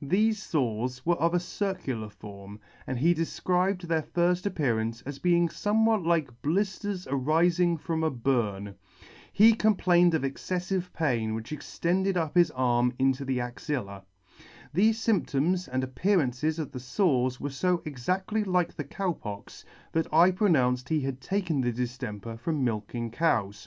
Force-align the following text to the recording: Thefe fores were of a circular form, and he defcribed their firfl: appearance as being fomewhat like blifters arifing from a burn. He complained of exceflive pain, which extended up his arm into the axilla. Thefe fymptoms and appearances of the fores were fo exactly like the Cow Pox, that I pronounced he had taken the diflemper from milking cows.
Thefe 0.00 0.40
fores 0.52 1.04
were 1.04 1.16
of 1.16 1.34
a 1.34 1.40
circular 1.40 2.08
form, 2.08 2.60
and 2.86 2.96
he 2.96 3.12
defcribed 3.12 3.82
their 3.82 4.02
firfl: 4.04 4.46
appearance 4.46 5.02
as 5.02 5.18
being 5.18 5.48
fomewhat 5.48 6.06
like 6.06 6.40
blifters 6.42 7.06
arifing 7.08 7.80
from 7.80 8.04
a 8.04 8.10
burn. 8.12 8.76
He 9.32 9.52
complained 9.52 10.14
of 10.14 10.22
exceflive 10.22 10.92
pain, 10.92 11.34
which 11.34 11.50
extended 11.50 12.16
up 12.16 12.36
his 12.36 12.52
arm 12.52 12.92
into 13.00 13.24
the 13.24 13.40
axilla. 13.40 14.04
Thefe 14.72 14.90
fymptoms 14.92 15.66
and 15.66 15.82
appearances 15.82 16.60
of 16.60 16.70
the 16.70 16.78
fores 16.78 17.40
were 17.40 17.50
fo 17.50 17.82
exactly 17.84 18.44
like 18.44 18.74
the 18.76 18.84
Cow 18.84 19.10
Pox, 19.12 19.64
that 19.90 20.06
I 20.12 20.30
pronounced 20.30 20.88
he 20.88 21.00
had 21.00 21.20
taken 21.20 21.60
the 21.60 21.72
diflemper 21.72 22.38
from 22.38 22.62
milking 22.62 23.10
cows. 23.10 23.66